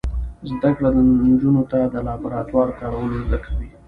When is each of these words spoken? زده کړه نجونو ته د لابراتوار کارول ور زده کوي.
زده 0.49 0.69
کړه 0.77 0.89
نجونو 1.29 1.63
ته 1.71 1.79
د 1.93 1.95
لابراتوار 2.07 2.67
کارول 2.79 3.09
ور 3.13 3.21
زده 3.27 3.37
کوي. 3.45 3.67